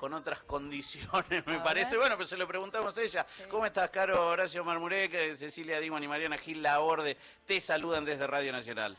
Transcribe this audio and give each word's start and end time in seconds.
con 0.00 0.14
otras 0.14 0.40
condiciones, 0.54 1.46
me 1.46 1.58
parece. 1.58 1.98
Bueno, 1.98 2.16
pues 2.16 2.30
se 2.30 2.38
lo 2.38 2.48
preguntamos 2.48 2.96
a 2.96 3.02
ella. 3.02 3.26
¿Cómo 3.50 3.66
estás, 3.66 3.90
Caro 3.90 4.28
Horacio 4.28 4.64
Marmurek, 4.64 5.36
Cecilia 5.36 5.78
Dimon 5.78 6.02
y 6.02 6.08
Mariana 6.08 6.38
Gil 6.38 6.62
Laborde? 6.62 7.18
Te 7.44 7.60
saludan 7.60 8.06
desde 8.06 8.26
Radio 8.26 8.50
Nacional. 8.50 8.96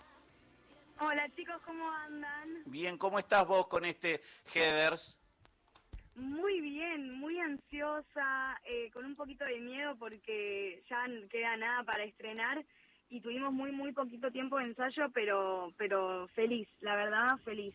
Hola 0.99 1.27
chicos, 1.35 1.59
¿cómo 1.65 1.89
andan? 1.91 2.61
Bien, 2.67 2.99
¿cómo 2.99 3.17
estás 3.17 3.47
vos 3.47 3.65
con 3.65 3.83
este 3.85 4.21
Headers? 4.53 5.17
Muy 6.13 6.61
bien, 6.61 7.11
muy 7.13 7.39
ansiosa, 7.39 8.61
eh, 8.63 8.91
con 8.93 9.03
un 9.05 9.15
poquito 9.15 9.43
de 9.45 9.59
miedo 9.59 9.95
porque 9.97 10.83
ya 10.87 11.07
no 11.07 11.27
queda 11.29 11.57
nada 11.57 11.83
para 11.83 12.03
estrenar 12.03 12.63
y 13.09 13.21
tuvimos 13.21 13.51
muy, 13.51 13.71
muy 13.71 13.91
poquito 13.91 14.29
tiempo 14.29 14.59
de 14.59 14.65
ensayo, 14.65 15.09
pero, 15.11 15.73
pero 15.77 16.27
feliz, 16.35 16.67
la 16.81 16.95
verdad, 16.95 17.29
feliz. 17.43 17.73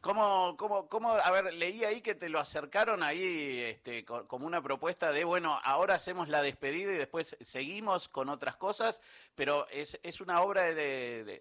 ¿Cómo, 0.00 0.56
cómo, 0.56 0.88
cómo, 0.88 1.10
a 1.10 1.30
ver, 1.30 1.54
leí 1.54 1.84
ahí 1.84 2.00
que 2.00 2.14
te 2.14 2.28
lo 2.28 2.38
acercaron 2.38 3.02
ahí 3.02 3.60
este, 3.60 4.04
como 4.04 4.46
una 4.46 4.62
propuesta 4.62 5.12
de, 5.12 5.24
bueno, 5.24 5.58
ahora 5.64 5.94
hacemos 5.94 6.28
la 6.28 6.42
despedida 6.42 6.92
y 6.92 6.96
después 6.96 7.36
seguimos 7.40 8.08
con 8.08 8.28
otras 8.28 8.56
cosas, 8.56 9.00
pero 9.34 9.68
es, 9.68 9.98
es 10.02 10.20
una 10.20 10.42
obra 10.42 10.74
de, 10.74 11.40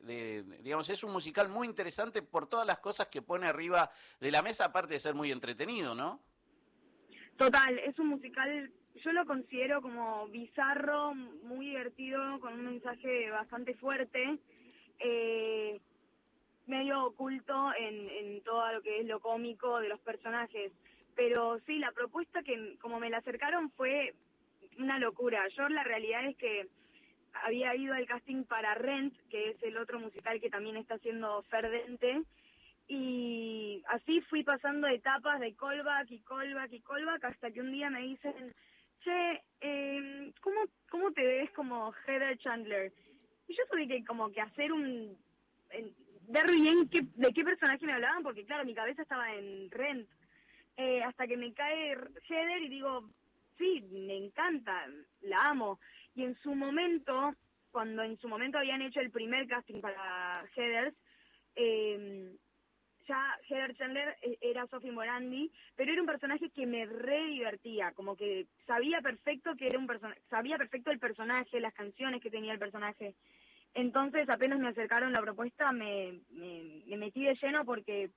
digamos, 0.62 0.90
es 0.90 1.04
un 1.04 1.12
musical 1.12 1.50
muy 1.50 1.68
interesante 1.68 2.22
por 2.22 2.48
todas 2.48 2.66
las 2.66 2.80
cosas 2.80 3.08
que 3.08 3.22
pone 3.22 3.48
arriba 3.48 3.92
de 4.20 4.32
la 4.32 4.42
mesa, 4.42 4.66
aparte 4.66 4.94
de 4.94 5.00
ser 5.00 5.16
muy 5.16 5.32
entretenido, 5.32 5.96
¿no? 5.96 6.20
Total, 7.38 7.80
es 7.80 7.98
un 7.98 8.08
musical, 8.08 8.72
yo 9.04 9.12
lo 9.12 9.26
considero 9.26 9.82
como 9.82 10.28
bizarro, 10.28 11.14
muy 11.16 11.68
divertido, 11.68 12.40
con 12.40 12.54
un 12.54 12.66
mensaje 12.66 13.32
bastante 13.32 13.74
fuerte. 13.76 14.38
Eh, 15.00 15.82
medio 16.68 17.04
oculto 17.06 17.74
en, 17.78 18.10
en 18.10 18.44
todo 18.44 18.72
lo 18.74 18.82
que 18.82 19.00
es 19.00 19.06
lo 19.06 19.20
cómico 19.20 19.80
de 19.80 19.90
los 19.90 20.00
personajes. 20.02 20.72
Pero 21.16 21.60
sí, 21.66 21.78
la 21.78 21.92
propuesta 21.92 22.42
que 22.44 22.78
como 22.80 23.00
me 23.00 23.10
la 23.10 23.18
acercaron 23.18 23.70
fue 23.72 24.14
una 24.80 25.00
locura. 25.00 25.48
Yo 25.50 25.68
la 25.70 25.84
realidad 25.84 26.26
es 26.26 26.38
que 26.38 26.68
había 27.34 27.76
ido 27.76 27.94
al 27.94 28.06
casting 28.06 28.44
para 28.44 28.76
Rent, 28.76 29.14
que 29.30 29.50
es 29.50 29.64
el 29.64 29.78
otro 29.78 30.00
musical 30.00 30.40
que 30.40 30.50
también 30.50 30.78
está 30.78 30.96
haciendo 30.96 31.42
Ferdente, 31.44 32.22
y 32.88 33.82
así 33.88 34.22
fui 34.22 34.44
pasando 34.44 34.88
etapas 34.88 35.40
de 35.40 35.56
callback 35.56 36.12
y 36.12 36.20
callback 36.20 36.74
y 36.74 36.82
callback 36.82 37.24
hasta 37.24 37.52
que 37.52 37.62
un 37.62 37.72
día 37.72 37.90
me 37.90 38.02
dicen, 38.02 38.54
che, 39.04 39.42
eh, 39.62 40.32
¿cómo, 40.42 40.62
¿cómo 40.90 41.12
te 41.12 41.26
ves 41.26 41.50
como 41.52 41.94
Heather 42.06 42.38
Chandler? 42.40 42.92
Y 43.48 43.56
yo 43.56 43.64
tuve 43.72 43.88
que 43.88 44.04
como 44.06 44.32
que 44.32 44.42
hacer 44.42 44.72
un 44.72 45.18
ver 46.28 46.52
bien 46.52 46.88
qué, 46.90 47.02
de 47.16 47.34
qué 47.34 47.44
personaje 47.44 47.86
me 47.86 47.94
hablaban, 47.94 48.24
porque 48.24 48.46
claro, 48.46 48.66
mi 48.66 48.74
cabeza 48.74 49.02
estaba 49.02 49.34
en 49.34 49.70
Rent. 49.72 50.10
Eh, 50.76 51.04
hasta 51.04 51.28
que 51.28 51.38
me 51.38 51.54
cae 51.54 51.96
Heather 52.28 52.62
y 52.64 52.70
digo, 52.70 53.10
sí, 53.58 53.82
me 53.92 54.18
encanta, 54.18 54.88
la 55.22 55.50
amo. 55.50 55.80
Y 56.16 56.24
en 56.24 56.36
su 56.38 56.56
momento, 56.56 57.34
cuando 57.72 58.04
en 58.04 58.18
su 58.18 58.28
momento 58.28 58.58
habían 58.58 58.82
hecho 58.82 59.00
el 59.00 59.12
primer 59.12 59.48
casting 59.48 59.82
para 59.82 60.44
Heather, 60.56 60.94
eh, 61.56 62.36
ya 63.08 63.38
Heather 63.48 63.76
Chandler 63.76 64.16
eh, 64.22 64.38
era 64.42 64.68
Sophie 64.68 64.92
Morandi, 64.92 65.52
pero 65.76 65.92
era 65.92 66.02
un 66.02 66.08
personaje 66.08 66.50
que 66.50 66.66
me 66.66 66.86
re 66.86 67.28
divertía, 67.28 67.92
como 67.94 68.16
que 68.16 68.48
sabía 68.66 69.02
perfecto 69.02 69.56
que 69.56 69.68
era 69.68 69.80
un 69.80 69.88
personaje, 69.88 70.22
sabía 70.30 70.58
perfecto 70.58 70.92
el 70.92 71.00
personaje, 71.00 71.60
las 71.60 71.74
canciones 71.74 72.22
que 72.22 72.32
tenía 72.32 72.54
el 72.54 72.60
personaje. 72.60 73.16
Entonces, 73.74 74.30
apenas 74.30 74.60
me 74.60 74.70
acercaron 74.70 75.14
la 75.14 75.22
propuesta, 75.22 75.72
me, 75.72 76.20
me, 76.30 76.98
metí 76.98 77.26
de 77.26 77.36
lleno 77.42 77.66
porque 77.66 78.12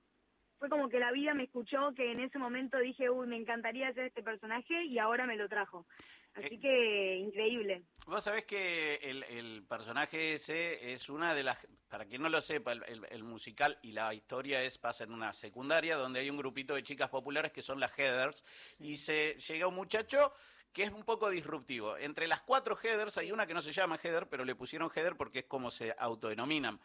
fue 0.59 0.69
como 0.69 0.89
que 0.89 0.99
la 0.99 1.11
vida 1.11 1.33
me 1.33 1.43
escuchó 1.43 1.93
que 1.95 2.11
en 2.11 2.19
ese 2.19 2.37
momento 2.37 2.77
dije, 2.77 3.09
uy, 3.09 3.27
me 3.27 3.37
encantaría 3.37 3.87
hacer 3.87 4.05
este 4.05 4.23
personaje 4.23 4.85
y 4.85 4.99
ahora 4.99 5.25
me 5.25 5.35
lo 5.35 5.47
trajo. 5.47 5.85
Así 6.33 6.55
eh, 6.55 6.59
que 6.59 7.15
increíble. 7.17 7.83
Vos 8.05 8.23
sabés 8.23 8.45
que 8.45 8.95
el, 8.95 9.23
el, 9.23 9.63
personaje 9.67 10.33
ese 10.33 10.93
es 10.93 11.09
una 11.09 11.33
de 11.33 11.43
las, 11.43 11.67
para 11.89 12.05
quien 12.05 12.21
no 12.21 12.29
lo 12.29 12.41
sepa, 12.41 12.73
el, 12.73 13.05
el, 13.09 13.23
musical 13.23 13.77
y 13.81 13.91
la 13.91 14.13
historia 14.13 14.61
es 14.61 14.77
pasa 14.77 15.03
en 15.03 15.11
una 15.11 15.33
secundaria 15.33 15.95
donde 15.95 16.19
hay 16.19 16.29
un 16.29 16.37
grupito 16.37 16.75
de 16.75 16.83
chicas 16.83 17.09
populares 17.09 17.51
que 17.51 17.63
son 17.63 17.79
las 17.79 17.97
Headers 17.97 18.43
y 18.79 18.97
se 18.97 19.35
llega 19.39 19.67
un 19.67 19.75
muchacho 19.75 20.33
que 20.77 20.83
es 20.83 20.91
un 20.91 21.03
poco 21.03 21.31
disruptivo. 21.31 21.97
Entre 21.97 22.27
las 22.27 22.41
cuatro 22.41 22.77
headers 22.79 23.17
hay 23.17 23.31
una 23.31 23.47
que 23.47 23.55
no 23.55 23.63
se 23.63 23.71
llama 23.71 23.97
header, 24.03 24.27
pero 24.29 24.45
le 24.45 24.53
pusieron 24.53 24.91
header 24.95 25.15
porque 25.17 25.39
es 25.39 25.45
como 25.45 25.71
se 25.71 25.95
autodenominan. 25.97 26.79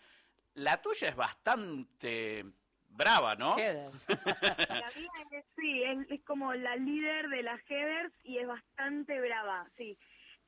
La 0.55 0.81
tuya 0.81 1.09
es 1.09 1.15
bastante 1.15 2.43
brava, 2.89 3.35
¿no? 3.35 3.59
Headers. 3.59 4.07
la 4.71 4.91
mía 4.97 5.11
es, 5.33 5.45
sí, 5.55 5.83
es, 6.09 6.23
como 6.25 6.55
la 6.55 6.75
líder 6.77 7.29
de 7.29 7.43
las 7.43 7.61
headers 7.69 8.15
y 8.25 8.39
es 8.39 8.47
bastante 8.47 9.21
brava, 9.21 9.69
sí. 9.77 9.99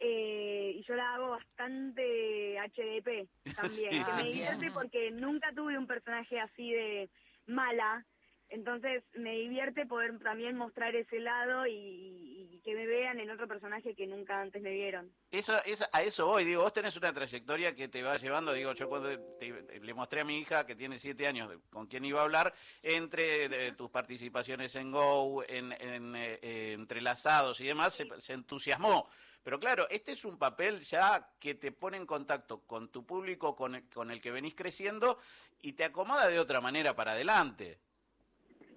Eh, 0.01 0.77
y 0.77 0.83
yo 0.85 0.95
la 0.95 1.13
hago 1.13 1.29
bastante 1.29 2.57
HDP 2.59 3.29
también. 3.57 4.07
me 4.17 4.23
divierte 4.25 4.71
porque 4.71 5.11
nunca 5.11 5.53
tuve 5.53 5.77
un 5.77 5.87
personaje 5.87 6.41
así 6.41 6.73
de 6.73 7.11
mala 7.45 8.07
entonces 8.49 9.03
me 9.15 9.33
divierte 9.33 9.87
poder 9.87 10.19
también 10.21 10.57
mostrar 10.57 10.95
ese 10.95 11.19
lado 11.21 11.67
y, 11.67 12.61
que 12.65 12.75
me 12.75 12.87
vean 12.87 13.21
en 13.21 13.31
otro 13.31 13.47
personaje 13.47 13.95
que 13.95 14.07
nunca 14.07 14.41
antes 14.41 14.63
me 14.63 14.71
vieron. 14.71 15.13
Eso, 15.31 15.53
a 15.93 16.03
eso 16.03 16.27
voy, 16.27 16.47
digo, 16.47 16.63
vos 16.63 16.73
tenés 16.73 16.97
una 16.97 17.13
trayectoria 17.13 17.75
que 17.75 17.89
te 17.89 18.03
va 18.03 18.17
llevando, 18.17 18.55
digo, 18.55 18.73
yo 18.73 18.89
cuando 18.89 19.11
le 19.11 19.95
mostré 19.95 20.21
a 20.21 20.25
mi 20.25 20.39
hija 20.39 20.65
que 20.65 20.75
tiene 20.75 20.99
siete 20.99 21.27
años 21.27 21.53
con 21.69 21.87
quién 21.87 22.07
iba 22.07 22.21
a 22.21 22.25
hablar, 22.25 22.55
entre 22.83 23.73
tus 23.73 23.91
participaciones 23.91 24.75
en 24.77 24.93
Go, 24.93 25.45
en, 25.47 25.73
eh, 25.73 26.39
eh, 26.41 26.73
entrelazados 26.73 27.61
y 27.61 27.67
demás, 27.67 28.03
se, 28.19 28.33
entusiasmó. 28.33 29.11
Pero 29.43 29.61
claro, 29.61 29.87
este 29.91 30.13
es 30.13 30.25
un 30.25 30.39
papel 30.39 30.81
ya 30.81 31.29
que 31.39 31.55
te 31.57 31.71
pone 31.71 31.99
en 31.99 32.07
contacto 32.07 32.63
con 32.63 32.91
tu 32.91 33.05
público, 33.05 33.55
con 33.55 33.79
con 33.93 34.11
el 34.11 34.23
que 34.23 34.31
venís 34.31 34.55
creciendo 34.55 35.19
y 35.61 35.75
te 35.75 35.85
acomoda 35.85 36.29
de 36.29 36.39
otra 36.39 36.63
manera 36.63 36.97
para 36.97 37.13
adelante. 37.13 37.79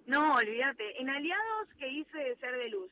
No, 0.07 0.35
olvídate. 0.35 1.01
En 1.01 1.09
Aliados 1.09 1.67
que 1.77 1.87
hice 1.89 2.17
de 2.17 2.35
ser 2.37 2.57
de 2.57 2.69
luz. 2.69 2.89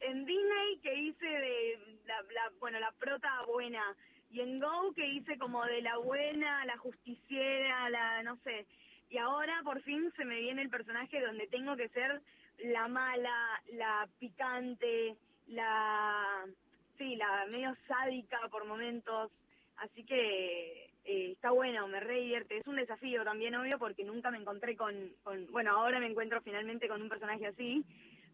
En 0.00 0.26
Disney 0.26 0.78
que 0.82 0.94
hice 0.94 1.26
de 1.26 1.78
la, 2.06 2.50
bueno, 2.58 2.80
la 2.80 2.90
prota 2.98 3.42
buena. 3.46 3.96
Y 4.30 4.40
en 4.40 4.58
Go 4.58 4.92
que 4.94 5.06
hice 5.06 5.38
como 5.38 5.64
de 5.64 5.80
la 5.82 5.96
buena, 5.98 6.64
la 6.66 6.76
justiciera, 6.78 7.88
la 7.90 8.22
no 8.24 8.36
sé. 8.42 8.66
Y 9.08 9.18
ahora 9.18 9.60
por 9.62 9.80
fin 9.82 10.12
se 10.16 10.24
me 10.24 10.40
viene 10.40 10.62
el 10.62 10.68
personaje 10.68 11.20
donde 11.20 11.46
tengo 11.46 11.76
que 11.76 11.88
ser 11.90 12.20
la 12.58 12.88
mala, 12.88 13.62
la 13.72 14.08
picante, 14.18 15.16
la 15.46 16.44
sí, 16.98 17.14
la 17.14 17.46
medio 17.46 17.76
sádica 17.86 18.40
por 18.50 18.66
momentos. 18.66 19.30
Así 19.76 20.02
que 20.02 20.87
eh, 21.08 21.32
está 21.32 21.52
bueno, 21.52 21.88
me 21.88 22.00
re. 22.00 22.36
Es 22.50 22.66
un 22.66 22.76
desafío 22.76 23.24
también, 23.24 23.54
obvio, 23.54 23.78
porque 23.78 24.04
nunca 24.04 24.30
me 24.30 24.36
encontré 24.36 24.76
con, 24.76 24.94
bueno, 25.50 25.70
ahora 25.70 25.98
me 25.98 26.06
encuentro 26.06 26.42
finalmente 26.42 26.86
con 26.86 27.00
un 27.00 27.08
personaje 27.08 27.46
así, 27.46 27.82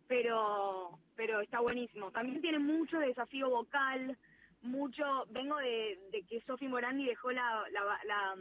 pero, 0.08 0.98
pero 1.14 1.40
está 1.40 1.60
buenísimo. 1.60 2.10
También 2.10 2.40
tiene 2.40 2.58
mucho 2.58 2.98
desafío 2.98 3.48
vocal, 3.48 4.18
mucho, 4.62 5.04
vengo 5.30 5.56
de, 5.58 5.96
que 6.28 6.40
Sofi 6.40 6.66
Morandi 6.66 7.06
dejó 7.06 7.30
la, 7.30 7.62
la, 7.70 8.34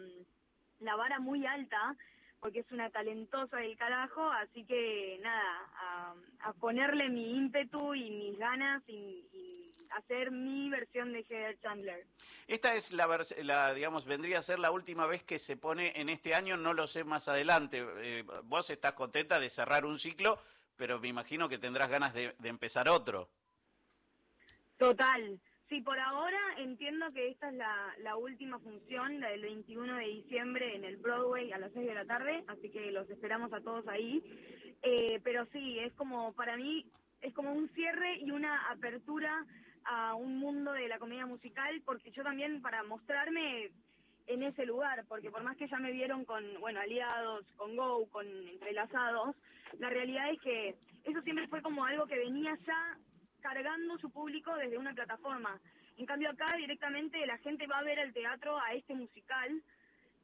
la, 0.80 0.96
vara 0.96 1.20
muy 1.20 1.46
alta, 1.46 1.96
porque 2.44 2.60
es 2.60 2.72
una 2.72 2.90
talentosa 2.90 3.58
del 3.58 3.78
carajo, 3.78 4.30
así 4.30 4.66
que 4.66 5.18
nada, 5.24 6.14
a, 6.42 6.54
ponerle 6.60 7.10
mi 7.10 7.38
ímpetu 7.38 7.96
y 7.96 8.12
mis 8.12 8.38
ganas 8.38 8.84
y 8.88 9.74
hacer 9.96 10.32
mi 10.32 10.70
versión 10.70 11.14
de 11.14 11.20
Heather 11.20 11.60
Chandler. 11.62 12.06
Esta 12.48 12.76
es 12.76 12.92
la, 12.92 13.08
la, 13.44 13.74
digamos, 13.74 14.06
vendría 14.06 14.40
a 14.40 14.44
ser 14.44 14.60
la 14.60 14.72
última 14.72 15.06
vez 15.06 15.24
que 15.24 15.40
se 15.40 15.58
pone 15.58 15.94
en 15.96 16.10
este 16.10 16.36
año, 16.36 16.58
no 16.58 16.74
lo 16.74 16.88
sé 16.88 17.04
más 17.04 17.28
adelante. 17.28 17.86
Eh, 17.98 18.26
vos 18.44 18.70
estás 18.70 18.94
contenta 18.94 19.40
de 19.40 19.50
cerrar 19.50 19.86
un 19.86 20.00
ciclo, 20.00 20.40
pero 20.76 21.00
me 21.00 21.08
imagino 21.08 21.48
que 21.48 21.58
tendrás 21.58 21.90
ganas 21.90 22.14
de, 22.14 22.36
empezar 22.44 22.90
otro. 22.90 23.30
Total. 24.78 25.40
Sí, 25.74 25.82
por 25.82 26.00
ahora 26.00 26.38
entiendo 26.58 27.12
que 27.14 27.30
esta 27.30 27.50
es 27.50 27.56
la, 27.56 28.16
última 28.16 28.60
función, 28.60 29.20
la 29.20 29.30
del 29.30 29.42
21 29.42 29.96
de 29.96 30.06
diciembre 30.06 30.76
en 30.76 30.84
el 30.84 30.98
Broadway 30.98 31.52
a 31.52 31.58
las 31.58 31.72
6 31.74 31.88
de 31.88 31.96
la 31.96 32.06
tarde, 32.06 32.44
así 32.48 32.70
que 32.70 32.92
los 32.92 33.10
esperamos 33.10 33.52
a 33.54 33.60
todos 33.60 33.88
ahí. 33.88 34.22
Eh, 34.84 35.20
pero 35.24 35.48
sí, 35.48 35.80
es 35.80 35.92
como, 35.94 36.32
para 36.34 36.58
mí, 36.58 36.86
es 37.22 37.34
como 37.34 37.52
un 37.52 37.70
cierre 37.70 38.20
y 38.20 38.30
una 38.30 38.70
apertura 38.70 39.48
a 39.86 40.14
un 40.14 40.38
mundo 40.38 40.74
de 40.74 40.88
la 40.88 41.00
comedia 41.00 41.26
musical, 41.26 41.82
porque 41.84 42.12
yo 42.12 42.22
también 42.22 42.62
para 42.62 42.84
mostrarme 42.84 43.72
en 44.28 44.44
ese 44.44 44.68
lugar, 44.68 45.04
porque 45.08 45.32
por 45.32 45.42
más 45.42 45.58
que 45.58 45.68
ya 45.68 45.80
me 45.80 45.92
vieron 45.92 46.24
con, 46.24 46.44
bueno, 46.60 46.82
aliados, 46.82 47.48
con 47.56 47.76
Go, 47.76 48.08
con 48.12 48.28
entrelazados, 48.28 49.36
la 49.80 49.90
realidad 49.90 50.30
es 50.34 50.40
que 50.40 50.76
eso 51.04 51.20
siempre 51.24 51.48
fue 51.48 51.64
como 51.64 51.84
algo 51.84 52.06
que 52.06 52.20
venía 52.20 52.56
ya 52.64 53.00
cargando 53.44 53.98
su 54.00 54.10
público 54.10 54.56
desde 54.56 54.78
una 54.80 54.94
plataforma. 54.96 55.60
En 55.98 56.06
cambio 56.08 56.32
acá 56.32 56.56
directamente 56.58 57.24
la 57.28 57.38
gente 57.40 57.68
va 57.68 57.80
a 57.80 57.84
ver 57.84 58.00
al 58.00 58.14
teatro 58.14 58.58
a 58.58 58.74
este 58.74 58.96
musical, 58.96 59.62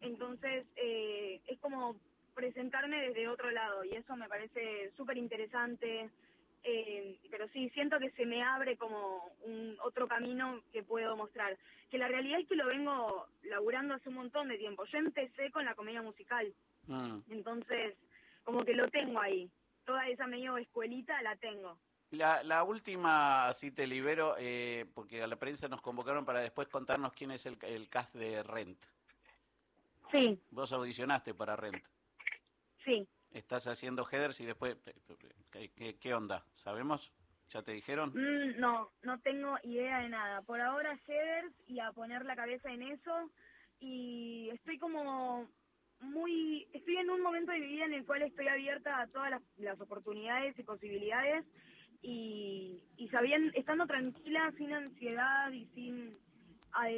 entonces 0.01 0.65
eh, 0.77 1.41
es 1.47 1.59
como 1.59 1.95
presentarme 2.33 3.01
desde 3.07 3.27
otro 3.27 3.51
lado 3.51 3.83
y 3.83 3.93
eso 3.95 4.15
me 4.15 4.29
parece 4.29 4.91
súper 4.95 5.17
interesante. 5.17 6.09
Eh, 6.63 7.17
pero 7.31 7.47
sí, 7.49 7.69
siento 7.69 7.99
que 7.99 8.09
se 8.11 8.25
me 8.25 8.43
abre 8.43 8.75
como 8.77 9.31
un 9.45 9.77
otro 9.81 10.07
camino 10.07 10.61
que 10.73 10.83
puedo 10.83 11.15
mostrar. 11.15 11.57
Que 11.89 11.97
la 11.97 12.07
realidad 12.09 12.39
es 12.39 12.47
que 12.47 12.55
lo 12.55 12.67
vengo 12.67 13.27
laburando 13.43 13.93
hace 13.93 14.09
un 14.09 14.15
montón 14.15 14.49
de 14.49 14.57
tiempo. 14.57 14.85
Yo 14.85 14.97
empecé 14.97 15.51
con 15.51 15.65
la 15.65 15.75
comedia 15.75 16.01
musical, 16.01 16.51
Mm. 16.87 17.19
entonces 17.29 17.95
como 18.43 18.63
que 18.65 18.73
lo 18.73 18.87
tengo 18.87 19.19
ahí. 19.21 19.49
Toda 19.85 20.07
esa 20.09 20.25
medio 20.27 20.57
escuelita 20.57 21.21
la 21.21 21.35
tengo. 21.35 21.77
La, 22.11 22.41
la 22.43 22.63
última, 22.63 23.47
así 23.47 23.71
te 23.71 23.85
libero, 23.85 24.35
eh, 24.39 24.85
porque 24.95 25.21
a 25.21 25.27
la 25.27 25.35
prensa 25.35 25.67
nos 25.67 25.81
convocaron 25.81 26.25
para 26.25 26.41
después 26.41 26.67
contarnos 26.67 27.13
quién 27.13 27.31
es 27.31 27.45
el, 27.45 27.57
el 27.61 27.87
cast 27.87 28.15
de 28.15 28.41
Rent. 28.43 28.79
Sí, 30.11 30.41
Vos 30.49 30.71
audicionaste 30.73 31.33
para 31.33 31.55
Rent. 31.55 31.83
sí. 32.83 33.07
Estás 33.31 33.67
haciendo 33.67 34.07
headers 34.11 34.41
y 34.41 34.45
después, 34.47 34.75
¿qué, 35.51 35.69
qué, 35.69 35.99
qué 35.99 36.13
onda? 36.15 36.43
¿Sabemos? 36.51 37.13
¿Ya 37.49 37.61
te 37.61 37.73
dijeron? 37.73 38.09
Mm, 38.15 38.59
no, 38.59 38.91
no 39.03 39.19
tengo 39.19 39.55
idea 39.61 39.99
de 39.99 40.09
nada. 40.09 40.41
Por 40.41 40.59
ahora 40.59 40.99
headers 41.07 41.53
y 41.67 41.79
a 41.79 41.91
poner 41.91 42.25
la 42.25 42.35
cabeza 42.35 42.71
en 42.71 42.81
eso. 42.81 43.29
Y 43.79 44.49
estoy 44.51 44.79
como 44.79 45.47
muy... 45.99 46.67
Estoy 46.73 46.97
en 46.97 47.11
un 47.11 47.21
momento 47.21 47.51
de 47.51 47.59
mi 47.59 47.67
vida 47.67 47.85
en 47.85 47.93
el 47.93 48.05
cual 48.05 48.23
estoy 48.23 48.47
abierta 48.47 48.99
a 48.99 49.07
todas 49.07 49.29
las, 49.29 49.41
las 49.57 49.79
oportunidades 49.79 50.57
y 50.57 50.63
posibilidades. 50.63 51.45
Y, 52.01 52.79
y 52.97 53.07
sabiendo, 53.09 53.51
estando 53.55 53.85
tranquila, 53.85 54.51
sin 54.57 54.73
ansiedad 54.73 55.51
y 55.51 55.65
sin 55.75 56.17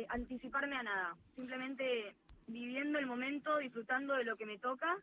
anticiparme 0.09 0.75
a 0.75 0.83
nada. 0.83 1.15
Simplemente 1.35 2.15
viviendo 2.47 2.99
el 2.99 3.05
momento, 3.07 3.57
disfrutando 3.57 4.15
de 4.15 4.25
lo 4.25 4.35
que 4.35 4.45
me 4.45 4.59
toca 4.59 4.95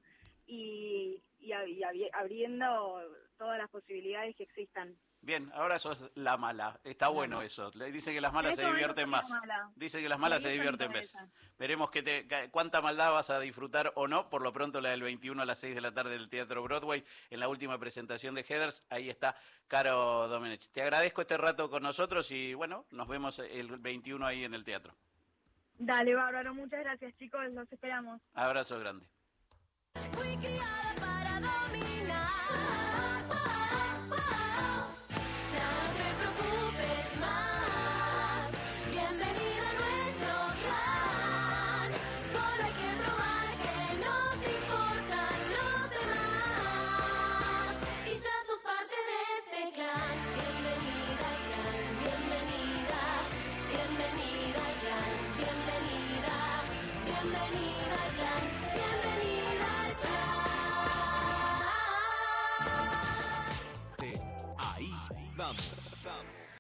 y, 0.47 1.23
y, 1.41 1.49
y 1.49 1.51
abri- 1.53 2.11
abriendo 2.13 3.03
todas 3.39 3.57
las 3.57 3.71
posibilidades 3.71 4.37
que 4.37 4.43
existan. 4.43 4.95
Bien, 5.21 5.51
ahora 5.55 5.79
sos 5.79 6.11
la 6.15 6.37
mala. 6.37 6.79
Está 6.85 7.09
bueno 7.09 7.43
eso. 7.43 7.71
Le 7.75 7.91
dicen 7.91 8.15
que 8.15 8.21
las 8.21 8.33
malas 8.33 8.55
se 8.55 8.63
este 8.63 8.73
divierten 8.73 9.09
más. 9.09 9.29
mala. 9.31 9.71
Dicen 9.75 10.03
que 10.03 10.09
las 10.09 10.19
malas 10.19 10.43
se 10.43 10.51
divierten 10.51 10.93
más. 10.93 11.17
Veremos 11.59 11.91
que 11.91 12.03
te, 12.03 12.51
cuánta 12.51 12.81
maldad 12.81 13.13
vas 13.13 13.31
a 13.31 13.41
disfrutar 13.41 13.93
o 13.97 14.07
no. 14.07 14.29
Por 14.31 14.43
lo 14.43 14.53
pronto, 14.53 14.81
la 14.81 14.91
del 14.91 15.03
21 15.03 15.43
a 15.43 15.45
las 15.45 15.59
6 15.59 15.75
de 15.75 15.81
la 15.81 15.93
tarde 15.93 16.11
del 16.11 16.29
Teatro 16.29 16.63
Broadway, 16.63 17.05
en 17.31 17.41
la 17.41 17.49
última 17.49 17.79
presentación 17.79 18.35
de 18.35 18.45
Headers. 18.49 18.85
Ahí 18.91 19.11
está 19.11 19.37
Caro 19.67 20.29
Domenech. 20.29 20.69
Te 20.71 20.83
agradezco 20.83 21.21
este 21.21 21.37
rato 21.37 21.69
con 21.69 21.83
nosotros 21.83 22.31
y 22.31 22.55
bueno, 22.55 22.87
nos 22.91 23.09
vemos 23.09 23.39
el 23.39 23.79
21 23.79 24.25
ahí 24.27 24.45
en 24.45 24.55
el 24.55 24.65
teatro. 24.65 24.95
Dale, 25.79 26.15
bárbaro. 26.15 26.55
Muchas 26.55 26.81
gracias, 26.81 27.17
chicos. 27.19 27.55
Los 27.55 27.71
esperamos. 27.73 28.21
Abrazo 28.35 28.79
grande. 28.81 29.07
Fui 30.13 30.37
criada 30.37 30.95
para 30.97 31.41
dominar. 31.41 32.98